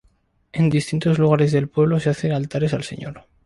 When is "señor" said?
2.83-3.27